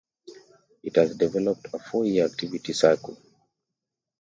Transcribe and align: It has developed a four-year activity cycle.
It 0.81 0.95
has 0.95 1.15
developed 1.15 1.67
a 1.71 1.77
four-year 1.77 2.25
activity 2.25 2.73
cycle. 2.73 3.19